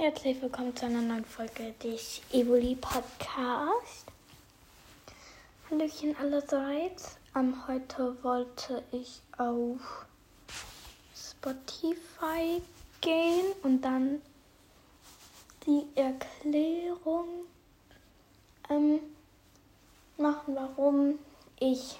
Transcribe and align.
Herzlich 0.00 0.40
willkommen 0.40 0.76
zu 0.76 0.86
einer 0.86 1.02
neuen 1.02 1.24
Folge 1.24 1.74
des 1.82 2.20
Evoli 2.32 2.76
Podcast. 2.76 4.06
Hallöchen 5.68 6.14
allerseits. 6.20 7.16
Um, 7.34 7.66
heute 7.66 8.16
wollte 8.22 8.84
ich 8.92 9.20
auf 9.38 10.06
Spotify 11.16 12.62
gehen 13.00 13.46
und 13.64 13.80
dann 13.80 14.22
die 15.66 15.84
Erklärung 15.96 17.26
ähm, 18.70 19.00
machen, 20.16 20.54
warum 20.54 21.18
ich 21.58 21.98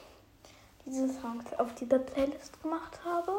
diese 0.87 1.09
Songs 1.09 1.53
auf 1.59 1.75
dieser 1.75 1.99
Playlist 1.99 2.63
gemacht 2.63 3.01
habe. 3.05 3.33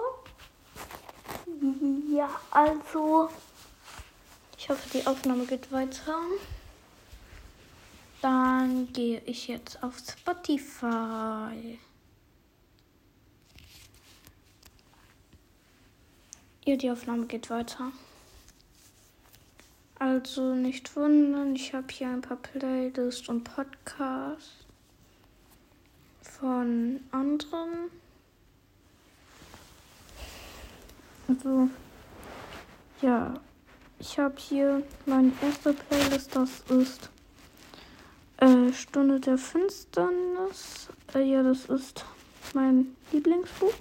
Ja, 2.14 2.30
also 2.52 3.30
ich 4.70 4.76
hoffe, 4.76 5.00
die 5.00 5.08
Aufnahme 5.08 5.48
geht 5.48 5.72
weiter. 5.72 6.16
Dann 8.22 8.94
gehe 8.94 9.20
ich 9.26 9.48
jetzt 9.48 9.82
auf 9.82 9.98
Spotify. 9.98 11.80
Ja, 16.66 16.76
die 16.76 16.92
Aufnahme 16.92 17.26
geht 17.26 17.50
weiter. 17.50 17.92
Also 19.98 20.54
nicht 20.54 20.96
wundern, 20.96 21.56
ich 21.56 21.74
habe 21.74 21.88
hier 21.92 22.10
ein 22.10 22.22
paar 22.22 22.38
Playlists 22.38 23.28
und 23.28 23.46
Podcasts 23.46 24.52
von 26.22 27.00
anderen. 27.12 27.90
Also, 31.28 31.70
ja, 33.02 33.34
ich 34.00 34.18
habe 34.18 34.36
hier 34.38 34.84
meine 35.06 35.32
erste 35.42 35.74
Playlist, 35.74 36.36
das 36.36 36.62
ist 36.70 37.10
äh, 38.38 38.72
Stunde 38.72 39.20
der 39.20 39.38
Finsternis. 39.38 40.90
Äh, 41.14 41.24
ja, 41.24 41.44
das 41.44 41.66
ist 41.66 42.06
mein 42.54 42.96
Lieblingsbuch. 43.12 43.74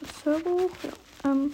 Das 0.00 0.24
Hörbuch, 0.24 0.70
ja. 0.82 1.30
Ähm, 1.30 1.52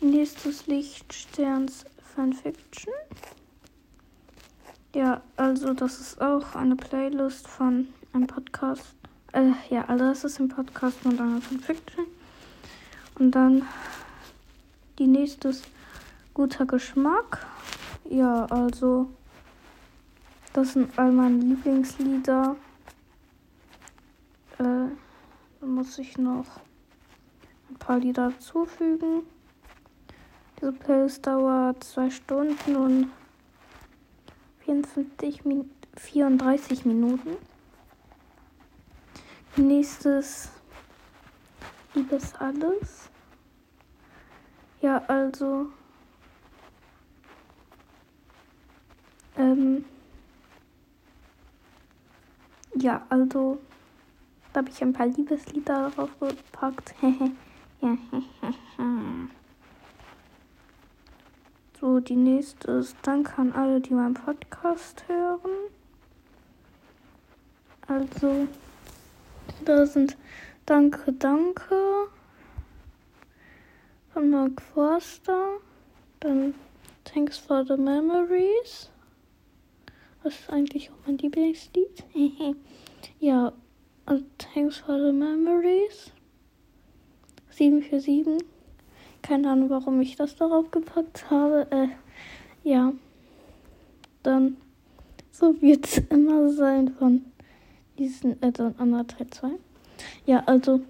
nächstes 0.00 0.66
Lichtsterns 0.66 1.84
Fanfiction. 2.14 2.94
Ja, 4.94 5.20
also 5.36 5.74
das 5.74 6.00
ist 6.00 6.20
auch 6.20 6.54
eine 6.54 6.76
Playlist 6.76 7.48
von 7.48 7.88
einem 8.12 8.26
Podcast. 8.26 8.94
Äh, 9.32 9.50
ja, 9.68 9.84
also 9.86 10.04
das 10.04 10.24
ist 10.24 10.38
ein 10.38 10.48
Podcast 10.48 10.98
von 11.00 11.18
einer 11.18 11.40
Fanfiction. 11.40 12.06
Und 13.18 13.32
dann 13.32 13.66
die 14.98 15.06
nächste 15.06 15.48
ist 15.48 15.64
guter 16.34 16.66
Geschmack. 16.66 17.46
Ja, 18.08 18.46
also 18.46 19.10
das 20.52 20.72
sind 20.72 20.98
all 20.98 21.12
meine 21.12 21.38
Lieblingslieder. 21.38 22.56
Äh, 24.58 24.88
da 25.60 25.66
muss 25.66 25.98
ich 25.98 26.16
noch 26.16 26.46
ein 27.68 27.76
paar 27.78 27.98
Lieder 27.98 28.32
zufügen. 28.38 29.22
Diese 30.60 30.72
Playlist 30.72 31.26
dauert 31.26 31.84
2 31.84 32.10
Stunden 32.10 32.76
und 32.76 33.10
54 34.64 35.44
Min 35.44 35.70
34 35.96 36.84
Minuten. 36.86 37.36
Nächstes 39.56 40.50
Liebes 41.94 42.34
alles. 42.34 43.10
Ja, 44.86 45.02
also. 45.08 45.66
Ähm. 49.36 49.84
Ja, 52.76 53.04
also. 53.08 53.58
Da 54.52 54.60
habe 54.60 54.70
ich 54.70 54.80
ein 54.80 54.92
paar 54.92 55.08
Liebeslieder 55.08 55.90
drauf 55.90 56.10
gepackt. 56.20 56.94
ja, 57.80 57.98
so, 61.80 61.98
die 61.98 62.14
nächste 62.14 62.70
ist 62.70 62.96
Danke 63.02 63.38
an 63.38 63.52
alle, 63.54 63.80
die 63.80 63.92
meinen 63.92 64.14
Podcast 64.14 65.02
hören. 65.08 65.50
Also, 67.88 68.46
da 69.64 69.84
sind 69.84 70.16
Danke, 70.64 71.12
danke 71.12 72.08
von 74.16 74.30
Mark 74.30 74.62
Forster. 74.62 75.58
Dann 76.20 76.54
Thanks 77.04 77.36
for 77.36 77.66
the 77.66 77.76
Memories. 77.76 78.88
Das 80.22 80.32
ist 80.32 80.48
eigentlich 80.48 80.90
auch 80.90 81.06
mein 81.06 81.18
Lieblingslied. 81.18 82.02
ja, 83.20 83.52
also 84.06 84.24
Thanks 84.38 84.78
for 84.78 84.98
the 84.98 85.12
Memories. 85.12 86.12
747. 87.50 88.42
Keine 89.20 89.50
Ahnung, 89.50 89.68
warum 89.68 90.00
ich 90.00 90.16
das 90.16 90.34
darauf 90.34 90.70
gepackt 90.70 91.28
habe. 91.28 91.66
Äh, 91.70 91.88
ja. 92.66 92.94
Dann 94.22 94.56
so 95.30 95.60
wird 95.60 95.84
es 95.84 95.98
immer 96.08 96.48
sein 96.48 96.88
von 96.88 97.26
diesen 97.98 98.42
äh, 98.42 98.50
Anna 98.78 99.06
32. 99.06 99.60
Ja, 100.24 100.42
also 100.46 100.80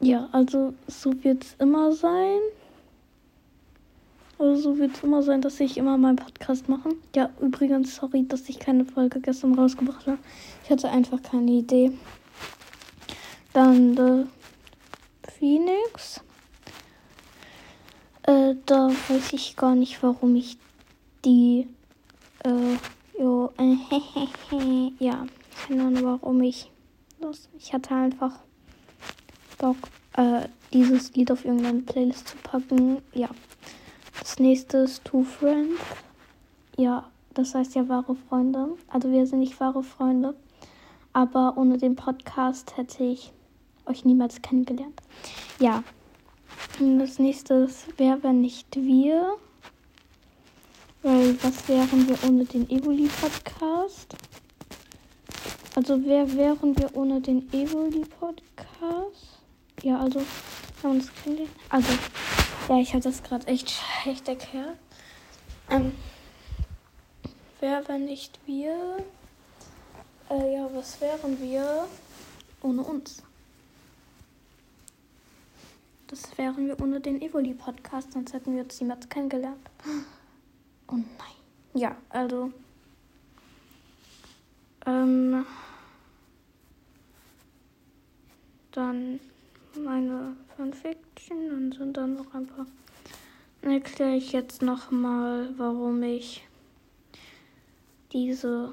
ja, 0.00 0.28
also 0.32 0.74
so 0.86 1.12
wird 1.24 1.44
es 1.44 1.54
immer 1.58 1.92
sein. 1.92 2.38
Also 4.38 4.62
so 4.62 4.78
wird 4.78 4.94
es 4.96 5.02
immer 5.02 5.22
sein, 5.22 5.40
dass 5.40 5.58
ich 5.58 5.76
immer 5.76 5.98
meinen 5.98 6.16
Podcast 6.16 6.68
mache. 6.68 6.90
Ja, 7.16 7.30
übrigens, 7.40 7.96
sorry, 7.96 8.24
dass 8.28 8.48
ich 8.48 8.60
keine 8.60 8.84
Folge 8.84 9.20
gestern 9.20 9.54
rausgebracht 9.54 10.06
habe. 10.06 10.18
Ich 10.62 10.70
hatte 10.70 10.88
einfach 10.88 11.20
keine 11.22 11.50
Idee. 11.50 11.90
Dann 13.52 13.96
The 13.96 14.26
Phoenix. 15.32 16.20
Äh, 18.22 18.54
da 18.66 18.90
weiß 19.08 19.32
ich 19.32 19.56
gar 19.56 19.74
nicht, 19.74 20.00
warum 20.02 20.36
ich 20.36 20.58
die. 21.24 21.66
Äh, 22.44 23.20
jo, 23.20 23.50
äh, 23.58 23.76
ja, 25.04 25.26
keine 25.66 25.84
Ahnung, 25.84 26.04
warum 26.04 26.42
ich. 26.42 26.70
Das, 27.20 27.48
ich 27.58 27.72
hatte 27.72 27.94
einfach 27.96 28.38
Bock, 29.58 29.76
äh, 30.16 30.48
dieses 30.72 31.14
Lied 31.14 31.30
auf 31.30 31.44
irgendeine 31.44 31.80
Playlist 31.80 32.28
zu 32.28 32.36
packen. 32.38 33.02
Ja. 33.12 33.28
Das 34.20 34.38
nächste 34.38 34.78
ist 34.78 35.04
Two 35.04 35.22
Friends. 35.24 35.80
Ja, 36.76 37.08
das 37.34 37.54
heißt 37.54 37.74
ja 37.74 37.88
wahre 37.88 38.16
Freunde. 38.28 38.68
Also 38.88 39.10
wir 39.10 39.26
sind 39.26 39.40
nicht 39.40 39.58
wahre 39.60 39.82
Freunde. 39.82 40.34
Aber 41.12 41.54
ohne 41.56 41.78
den 41.78 41.96
Podcast 41.96 42.76
hätte 42.76 43.04
ich 43.04 43.32
euch 43.86 44.04
niemals 44.04 44.42
kennengelernt. 44.42 45.00
Ja. 45.58 45.82
Und 46.78 46.98
das 46.98 47.18
nächste 47.18 47.54
ist 47.54 47.86
Wer, 47.96 48.22
wenn 48.22 48.40
nicht 48.40 48.74
wir? 48.76 49.36
Weil 51.02 51.36
was 51.42 51.68
wären 51.68 52.08
wir 52.08 52.18
ohne 52.28 52.44
den 52.44 52.68
Evoli-Podcast? 52.68 54.14
Also 55.76 56.04
wer 56.04 56.34
wären 56.34 56.76
wir 56.76 56.96
ohne 56.96 57.20
den 57.20 57.52
Evoli-Podcast? 57.52 59.27
Ja, 59.82 60.00
also, 60.00 60.20
haben 60.82 60.92
uns 60.92 61.10
kennengelernt. 61.22 61.56
Also, 61.68 61.92
ja, 62.68 62.78
ich 62.80 62.92
habe 62.92 63.02
das 63.02 63.22
gerade 63.22 63.46
echt 63.46 63.70
schlecht 64.02 64.28
erklärt. 64.28 64.76
Ähm, 65.70 65.92
wer, 67.60 67.86
wenn 67.88 68.06
nicht 68.06 68.38
wir? 68.46 69.04
Äh, 70.30 70.54
ja, 70.54 70.68
was 70.74 71.00
wären 71.00 71.40
wir 71.40 71.86
ohne 72.62 72.82
uns? 72.82 73.22
Das 76.08 76.36
wären 76.38 76.66
wir 76.66 76.80
ohne 76.80 77.00
den 77.00 77.20
Evoli-Podcast, 77.20 78.12
sonst 78.12 78.32
hätten 78.32 78.54
wir 78.54 78.62
uns 78.62 78.80
niemals 78.80 79.08
kennengelernt. 79.08 79.58
Oh 80.90 80.94
nein. 80.94 81.04
Ja, 81.74 81.94
also. 82.08 82.50
Ähm. 84.86 85.44
Dann 88.72 89.20
meine 89.84 90.36
Fanfiction. 90.56 91.48
Dann 91.48 91.72
sind 91.72 91.96
dann 91.96 92.14
noch 92.14 92.34
ein 92.34 92.46
paar. 92.46 92.66
Dann 93.62 93.72
erkläre 93.72 94.16
ich 94.16 94.32
jetzt 94.32 94.62
nochmal, 94.62 95.52
warum 95.56 96.02
ich 96.02 96.46
diese 98.12 98.72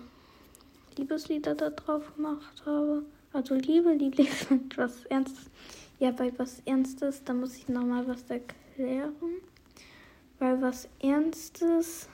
Liebeslieder 0.97 1.55
da 1.55 1.69
drauf 1.69 2.15
gemacht 2.15 2.63
habe. 2.65 3.03
Also 3.33 3.55
Liebe, 3.55 3.93
Liebe, 3.93 4.25
was 4.75 5.05
Ernstes. 5.05 5.45
Ja, 5.99 6.11
bei 6.11 6.31
was 6.37 6.61
Ernstes, 6.65 7.23
da 7.23 7.33
muss 7.33 7.55
ich 7.55 7.67
nochmal 7.67 8.07
was 8.07 8.23
erklären. 8.29 9.13
Weil 10.39 10.61
was 10.61 10.89
Ernstes, 10.99 12.09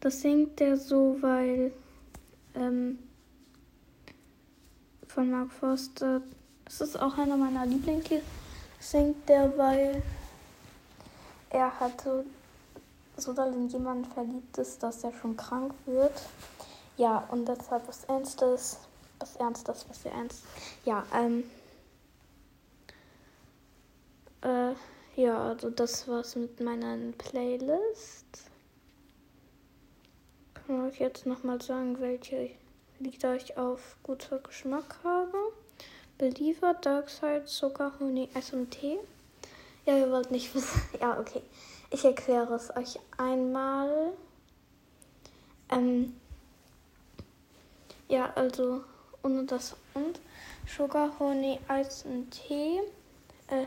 das 0.00 0.20
singt 0.20 0.60
der 0.60 0.76
so, 0.76 1.16
weil 1.20 1.72
ähm, 2.54 2.98
von 5.08 5.30
Mark 5.30 5.52
Forster 5.52 6.22
das 6.64 6.80
ist 6.80 7.00
auch 7.00 7.16
einer 7.18 7.36
meiner 7.36 7.66
Lieblingslieder. 7.66 8.22
Singt 8.80 9.28
der, 9.28 9.56
weil 9.56 10.02
er 11.50 11.80
hatte 11.80 12.24
so 13.16 13.32
doll 13.32 13.52
in 13.52 13.68
jemanden 13.68 14.04
verliebt 14.06 14.58
ist, 14.58 14.82
dass 14.82 15.04
er 15.04 15.12
schon 15.12 15.36
krank 15.36 15.72
wird. 15.86 16.22
Ja, 16.96 17.18
und 17.30 17.46
deshalb 17.46 17.86
was 17.88 18.04
Ernstes, 18.04 18.78
was 19.18 19.36
Ernstes, 19.36 19.86
was 19.88 20.04
Ernst. 20.04 20.44
Ja, 20.84 21.04
ähm. 21.14 21.44
Äh, 24.42 24.74
ja, 25.16 25.48
also 25.48 25.70
das 25.70 26.08
war's 26.08 26.36
mit 26.36 26.60
meiner 26.60 26.96
Playlist. 27.12 28.50
Kann 30.54 30.88
ich 30.88 30.98
jetzt 30.98 31.24
nochmal 31.26 31.60
sagen, 31.62 32.00
welche 32.00 32.50
Lieder 32.98 33.36
ich 33.36 33.56
auf 33.56 33.96
guter 34.02 34.38
Geschmack 34.38 34.98
habe. 35.04 35.52
Believer, 36.18 36.74
Darkside, 36.74 37.44
Zucker, 37.44 37.92
Honig, 37.98 38.34
Eis 38.34 38.52
und 38.52 38.70
Tee. 38.70 38.98
Ja, 39.84 39.98
ihr 39.98 40.10
wollt 40.10 40.30
nicht 40.30 40.54
wissen. 40.54 40.80
Ja, 41.00 41.18
okay. 41.18 41.42
Ich 41.90 42.04
erkläre 42.04 42.54
es 42.54 42.74
euch 42.76 42.98
einmal. 43.18 44.12
Ähm, 45.70 46.14
ja, 48.08 48.32
also 48.34 48.82
ohne 49.22 49.44
das 49.44 49.76
und. 49.94 50.20
Sugar, 50.66 51.18
Honig, 51.18 51.58
Eis 51.68 52.04
und 52.04 52.30
Tee. 52.30 52.80
Äh, 53.48 53.66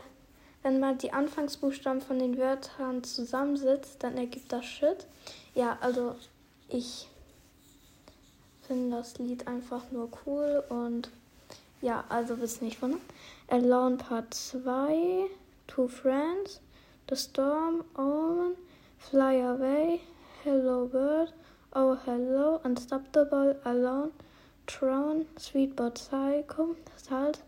wenn 0.62 0.80
man 0.80 0.98
die 0.98 1.12
Anfangsbuchstaben 1.12 2.00
von 2.00 2.18
den 2.18 2.36
Wörtern 2.36 3.04
zusammensetzt, 3.04 4.02
dann 4.02 4.16
ergibt 4.16 4.52
das 4.52 4.64
Shit. 4.64 5.06
Ja, 5.54 5.78
also 5.80 6.16
ich 6.68 7.08
finde 8.66 8.96
das 8.96 9.18
Lied 9.18 9.46
einfach 9.46 9.90
nur 9.92 10.10
cool 10.26 10.64
und 10.68 11.10
ja, 11.80 12.04
also 12.08 12.40
wisst 12.40 12.62
nicht 12.62 12.78
von. 12.78 13.00
Alone 13.48 13.96
Part 13.96 14.34
2, 14.34 15.28
Two 15.66 15.88
Friends, 15.88 16.60
The 17.08 17.16
Storm, 17.16 17.84
Omen, 17.96 18.56
Fly 18.98 19.40
Away, 19.42 20.00
Hello 20.44 20.86
Bird, 20.86 21.32
Oh 21.72 21.96
Hello, 22.04 22.60
Unstoppable, 22.64 23.56
Alone, 23.64 24.12
Throne, 24.66 25.26
Sweet 25.38 25.76
But 25.76 25.98
Psycho, 25.98 26.76
Salt, 26.96 27.42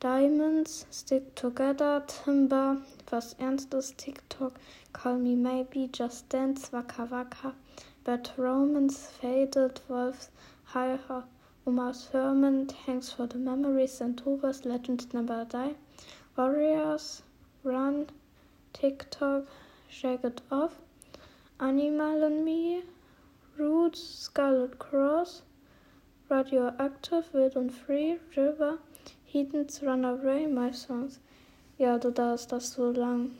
Diamonds, 0.00 0.84
Stick 0.90 1.34
Together, 1.34 2.02
Timber, 2.06 2.82
Was 3.10 3.34
Ernstes, 3.34 3.96
TikTok, 3.96 4.58
Call 4.92 5.18
Me 5.18 5.36
Maybe, 5.36 5.88
Just 5.92 6.28
Dance, 6.28 6.72
Waka 6.72 7.04
Waka, 7.04 7.54
Bad 8.04 8.30
Romans, 8.36 9.06
Faded, 9.20 9.80
Wolves, 9.88 10.30
High 10.64 10.98
Uma 11.64 11.92
Thurman, 11.92 12.66
Thanks 12.66 13.12
for 13.12 13.26
the 13.28 13.38
Memories, 13.38 13.92
Centuras, 13.92 14.64
Legends 14.64 15.06
Never 15.14 15.44
Die, 15.48 15.74
Warriors, 16.36 17.22
Run, 17.62 18.06
TikTok, 18.72 19.46
Shake 19.88 20.24
It 20.24 20.40
Off, 20.50 20.72
Animal 21.60 22.24
and 22.24 22.44
Me, 22.44 22.82
Roots, 23.56 24.02
Scarlet 24.02 24.78
Cross, 24.78 25.42
Radioactive, 26.28 27.26
Wild 27.32 27.56
and 27.56 27.72
Free, 27.72 28.18
River, 28.36 28.78
Heathens, 29.24 29.80
Runaway, 29.82 30.46
My 30.46 30.72
Songs. 30.72 31.20
Ja, 31.78 31.98
du 31.98 32.10
da 32.10 32.34
ist 32.34 32.50
das 32.50 32.72
so 32.72 32.90
lang. 32.90 33.30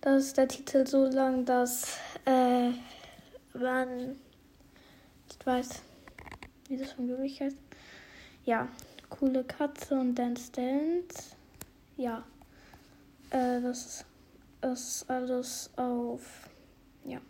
Das 0.00 0.24
ist 0.24 0.36
der 0.38 0.48
Titel 0.48 0.86
so 0.86 1.04
lang, 1.04 1.44
dass 1.44 1.98
äh, 2.24 2.70
man 3.52 4.16
ich 5.28 5.46
weiß, 5.46 5.82
wie 6.68 6.76
das 6.76 6.92
von 6.92 7.08
wirklich 7.08 7.40
heißt. 7.40 7.56
Ja, 8.44 8.68
coole 9.08 9.44
Katze 9.44 9.98
und 9.98 10.14
Dance 10.14 10.52
Dance. 10.52 11.36
Ja, 11.96 12.24
äh, 13.30 13.60
das, 13.60 14.04
das 14.60 14.80
ist 14.80 15.10
alles 15.10 15.70
auf, 15.76 16.48
ja. 17.04 17.20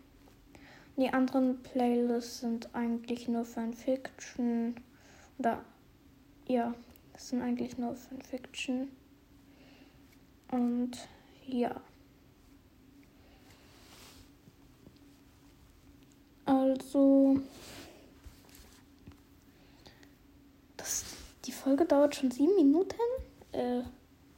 Die 0.97 1.09
anderen 1.09 1.61
Playlists 1.61 2.39
sind 2.39 2.73
eigentlich 2.73 3.27
nur 3.27 3.45
Fanfiction. 3.45 4.75
Oder, 5.37 5.63
ja, 6.47 6.73
das 7.13 7.29
sind 7.29 7.43
eigentlich 7.43 7.77
nur 7.77 7.95
Fanfiction. 7.95 8.89
Und, 10.49 11.07
ja. 11.45 11.79
Also, 16.45 17.39
das, 20.77 21.05
die 21.45 21.51
Folge 21.67 21.83
dauert 21.83 22.15
schon 22.15 22.31
sieben 22.31 22.55
Minuten. 22.55 22.95
Äh, 23.51 23.81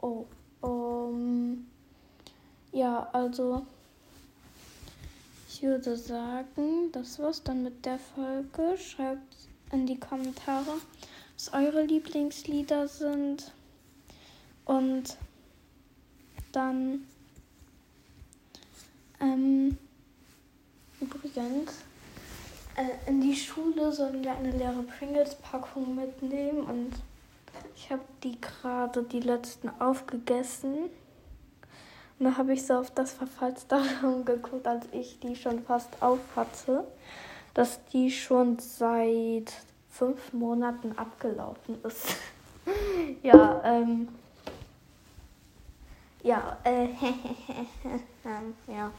oh, 0.01 0.25
um, 0.61 1.67
ja, 2.71 3.07
also, 3.13 3.67
ich 5.47 5.61
würde 5.61 5.95
sagen, 5.95 6.91
das 6.91 7.19
war's 7.19 7.43
dann 7.43 7.61
mit 7.61 7.85
der 7.85 7.99
Folge. 7.99 8.75
Schreibt 8.79 9.35
in 9.71 9.85
die 9.85 9.99
Kommentare, 9.99 10.77
was 11.35 11.53
eure 11.53 11.83
Lieblingslieder 11.83 12.87
sind. 12.87 13.51
Und 14.65 15.15
dann, 16.51 17.05
ähm, 19.19 19.77
übrigens, 20.99 21.73
äh, 22.75 23.07
in 23.07 23.21
die 23.21 23.35
Schule 23.35 23.91
sollen 23.91 24.23
wir 24.23 24.35
eine 24.35 24.49
leere 24.49 24.81
Pringles-Packung 24.81 25.93
mitnehmen 25.93 26.63
und 26.63 26.93
ich 27.79 27.89
habe 27.91 28.03
die 28.23 28.39
gerade 28.41 29.03
die 29.03 29.21
letzten 29.21 29.69
aufgegessen. 29.79 30.89
Und 32.19 32.25
da 32.25 32.35
habe 32.37 32.51
ich 32.53 32.65
so 32.65 32.73
auf 32.73 32.91
das 32.91 33.13
Verfallsdatum 33.13 34.25
geguckt, 34.25 34.67
als 34.67 34.85
ich 34.91 35.19
die 35.21 35.35
schon 35.35 35.63
fast 35.63 35.89
auf 36.01 36.19
hatte, 36.35 36.83
dass 37.53 37.83
die 37.85 38.11
schon 38.11 38.59
seit 38.59 39.53
fünf 39.89 40.33
Monaten 40.33 40.91
abgelaufen 40.97 41.81
ist. 41.83 42.17
ja, 43.23 43.61
ähm. 43.63 44.09
Ja, 46.21 46.57
äh, 46.65 46.89
ja. 48.67 48.91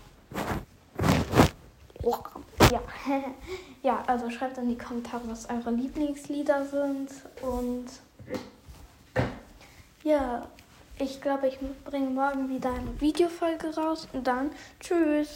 Ja. 2.72 2.82
ja, 3.82 4.02
also 4.06 4.30
schreibt 4.30 4.56
in 4.56 4.70
die 4.70 4.78
Kommentare, 4.78 5.22
was 5.26 5.50
eure 5.50 5.70
Lieblingslieder 5.70 6.64
sind. 6.64 7.10
Und 7.42 7.90
ja, 10.02 10.46
ich 10.98 11.20
glaube, 11.20 11.48
ich 11.48 11.58
bringe 11.84 12.10
morgen 12.10 12.48
wieder 12.48 12.70
eine 12.70 13.00
Videofolge 13.00 13.74
raus. 13.74 14.08
Und 14.12 14.26
dann 14.26 14.50
tschüss. 14.80 15.28